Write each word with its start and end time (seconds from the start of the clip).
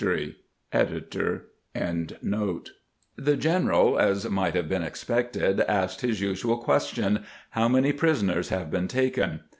^ 0.73 1.51
The 3.13 3.35
general, 3.37 3.99
as 3.99 4.29
might 4.31 4.55
have 4.55 4.67
been 4.67 4.81
expected, 4.81 5.59
asked 5.59 6.01
his 6.01 6.19
usual 6.19 6.57
question:" 6.57 7.23
How 7.51 7.67
many 7.69 7.91
prisoners 7.93 8.49
have 8.49 8.71
been 8.71 8.87
taken 8.87 9.41